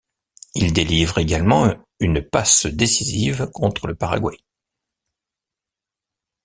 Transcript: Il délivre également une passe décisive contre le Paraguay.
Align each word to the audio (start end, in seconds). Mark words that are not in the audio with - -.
Il 0.55 0.73
délivre 0.73 1.19
également 1.19 1.75
une 1.99 2.23
passe 2.27 2.65
décisive 2.65 3.51
contre 3.53 3.85
le 3.85 3.93
Paraguay. 3.93 4.35